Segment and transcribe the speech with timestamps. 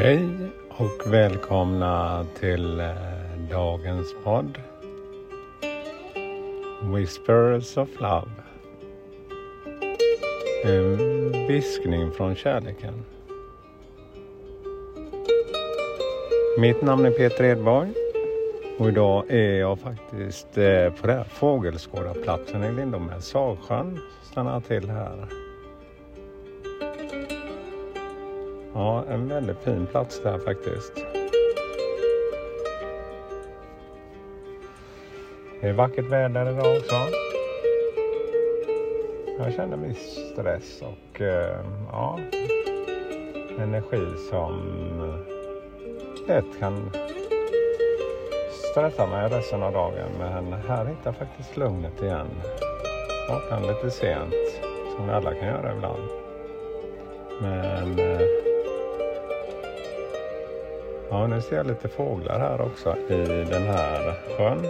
[0.00, 0.28] Hej
[0.68, 2.94] och välkomna till eh,
[3.50, 4.58] dagens podd
[6.94, 8.30] Whispers of Love.
[10.64, 10.96] En
[11.48, 13.04] viskning från kärleken.
[16.58, 17.92] Mitt namn är Peter Edborg
[18.78, 23.98] och idag är jag faktiskt eh, på den här fågelskådarplatsen i Lindome, Sagsjön.
[24.22, 25.47] Stannar till här.
[28.78, 30.92] Ja, en väldigt fin plats där faktiskt.
[35.60, 36.94] Det är vackert väder idag också.
[39.38, 41.60] Jag känner viss stress och eh,
[41.92, 42.18] ja,
[43.58, 44.62] energi som
[46.28, 46.90] lätt kan
[48.70, 50.10] stressa mig resten av dagen.
[50.18, 52.28] Men här hittar jag faktiskt lugnet igen.
[53.28, 54.34] Vaknar lite sent,
[54.96, 56.08] som vi alla kan göra ibland.
[57.40, 58.47] Men eh,
[61.10, 64.66] Ja, nu ser jag lite fåglar här också i den här sjön.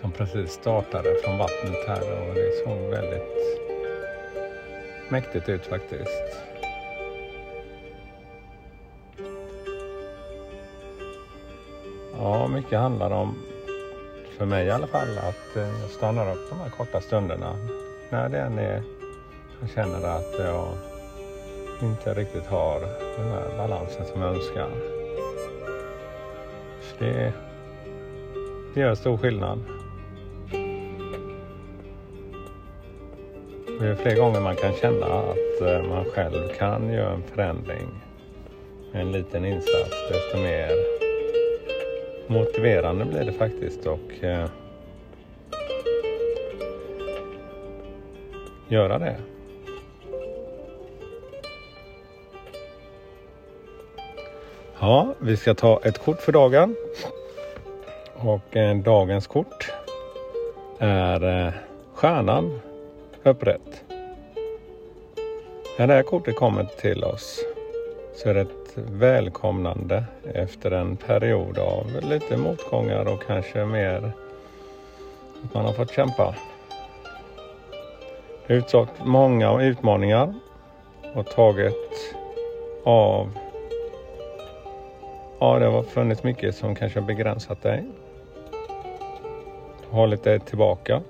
[0.00, 3.22] Som precis startade från vattnet här och det såg väldigt
[5.08, 6.42] mäktigt ut faktiskt.
[12.18, 13.34] Ja, mycket handlar om,
[14.38, 17.56] för mig i alla fall, att eh, jag stannar upp de här korta stunderna.
[18.10, 18.82] När det än är
[19.60, 20.68] jag känner att jag
[21.82, 22.80] inte riktigt har
[23.18, 24.68] den här balansen som jag önskar.
[26.80, 27.32] Så det,
[28.74, 29.58] det gör stor skillnad.
[33.80, 37.88] Det är fler gånger man kan känna att eh, man själv kan göra en förändring
[38.92, 40.70] med en liten insats, desto mer
[42.26, 44.48] motiverande blir det faktiskt och eh,
[48.68, 49.16] göra det.
[54.80, 56.76] Ja, vi ska ta ett kort för dagen.
[58.14, 59.72] Och eh, dagens kort
[60.78, 61.52] är eh,
[61.94, 62.60] stjärnan
[63.22, 63.84] upprätt.
[65.78, 67.44] När det här kortet kommer till oss
[68.16, 74.12] så är det ett välkomnande efter en period av lite motgångar och kanske mer
[75.44, 76.34] att man har fått kämpa.
[78.46, 80.34] Det har utsatt många utmaningar
[81.14, 82.14] och tagit
[82.84, 83.30] av
[85.40, 87.84] Ja, det har funnits mycket som kanske har begränsat dig.
[89.90, 91.02] Hållit dig tillbaka.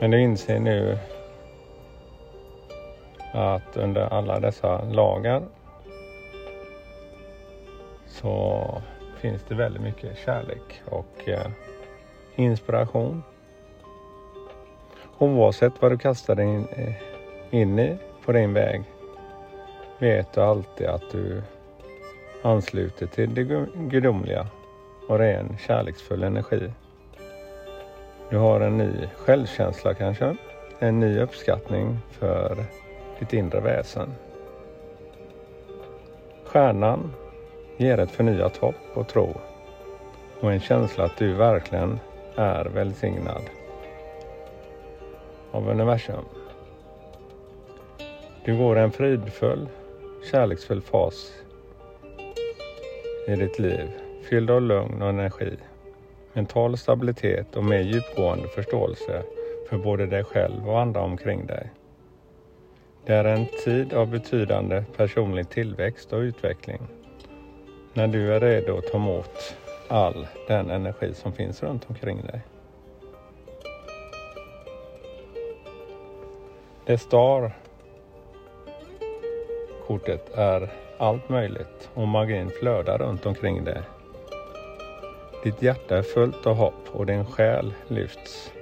[0.00, 0.98] Men du inser nu
[3.32, 5.42] att under alla dessa lagar
[8.06, 8.64] så
[9.20, 11.50] finns det väldigt mycket kärlek och eh,
[12.36, 13.22] inspiration.
[15.18, 16.94] Oavsett vad du kastar dig in, eh,
[17.50, 18.82] in i på din väg
[19.98, 21.42] vet du alltid att du
[22.42, 24.46] ansluter till det gudomliga
[25.08, 26.72] och ren kärleksfull energi.
[28.30, 30.36] Du har en ny självkänsla kanske,
[30.78, 32.64] en ny uppskattning för
[33.18, 34.14] ditt inre väsen.
[36.44, 37.14] Stjärnan
[37.76, 39.34] ger ett förnyat hopp och tro
[40.40, 42.00] och en känsla att du verkligen
[42.36, 43.42] är välsignad
[45.50, 46.24] av universum.
[48.44, 49.68] Du går en fridfull
[50.24, 51.32] kärleksfull fas
[53.26, 53.88] i ditt liv
[54.28, 55.56] fylld av lugn och energi,
[56.32, 59.22] mental stabilitet och mer djupgående förståelse
[59.68, 61.70] för både dig själv och andra omkring dig.
[63.06, 66.80] Det är en tid av betydande personlig tillväxt och utveckling
[67.94, 69.56] när du är redo att ta emot
[69.88, 72.40] all den energi som finns runt omkring dig.
[76.86, 77.52] Det star
[79.88, 83.82] kortet är allt möjligt och magin flödar runt omkring dig.
[85.44, 88.52] Ditt hjärta är fullt av hopp och din själ lyfts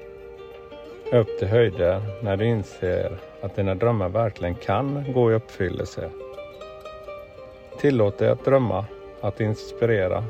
[1.12, 6.10] upp till höjder när du inser att dina drömmar verkligen kan gå i uppfyllelse.
[7.78, 8.84] Tillåt dig att drömma,
[9.20, 10.24] att inspirera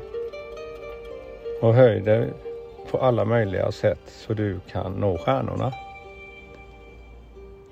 [1.61, 2.33] och höj dig
[2.91, 5.73] på alla möjliga sätt så du kan nå stjärnorna.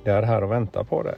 [0.03, 1.15] Det är här och väntar på dig.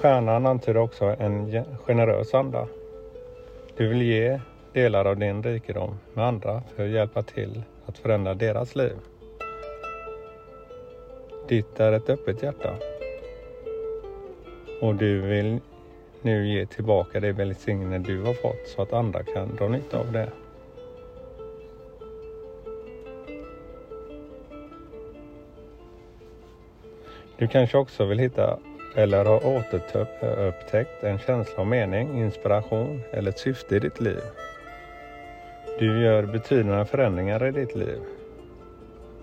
[0.00, 2.68] Stjärnan antyder också en generös anda.
[3.76, 4.40] Du vill ge
[4.72, 8.96] delar av din rikedom med andra för att hjälpa till att förändra deras liv.
[11.48, 12.74] Ditt är ett öppet hjärta.
[14.80, 15.60] Och du vill
[16.22, 20.12] nu ge tillbaka det välsignelse du har fått så att andra kan dra nytta av
[20.12, 20.30] det.
[27.36, 28.58] Du kanske också vill hitta
[28.98, 34.20] eller har återupptäckt en känsla av mening, inspiration eller ett syfte i ditt liv.
[35.78, 37.98] Du gör betydande förändringar i ditt liv.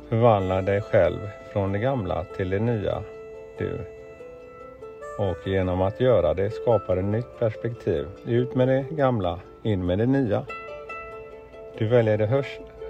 [0.10, 3.04] Förvandlar dig själv från det gamla till det nya
[3.58, 3.72] du.
[5.20, 8.08] Och genom att göra det skapar ett nytt perspektiv.
[8.26, 10.46] Ut med det gamla, in med det nya.
[11.78, 12.44] Du väljer det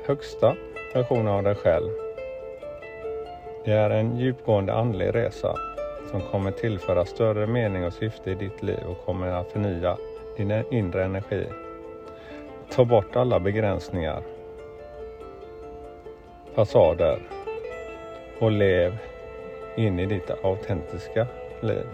[0.08, 0.56] högsta
[0.94, 1.90] versionen av dig själv.
[3.66, 5.56] Det är en djupgående andlig resa
[6.16, 9.98] som kommer tillföra större mening och syfte i ditt liv och kommer att förnya
[10.38, 11.48] din inre energi.
[12.70, 14.24] Ta bort alla begränsningar,
[16.54, 17.20] fasader
[18.40, 18.98] och lev
[19.78, 21.28] in i ditt autentiska
[21.62, 21.86] liv.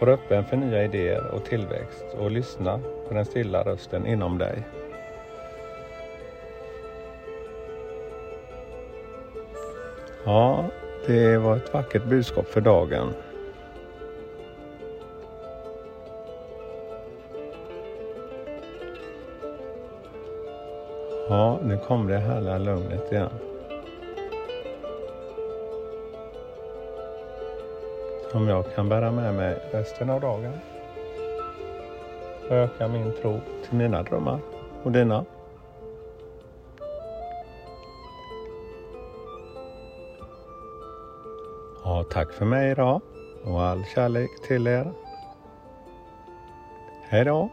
[0.00, 4.62] Var öppen för nya idéer och tillväxt och lyssna på den stilla rösten inom dig.
[10.24, 10.64] Ja,
[11.06, 13.14] det var ett vackert budskap för dagen.
[21.28, 23.30] Ja, nu kom det härliga lugnet igen.
[28.30, 30.52] Som jag kan bära med mig resten av dagen.
[32.48, 34.38] Och öka min tro till mina drömmar
[34.82, 35.24] och dina.
[41.90, 43.00] Och tack för mig idag
[43.44, 44.92] och all kärlek till er.
[47.02, 47.50] Hej då!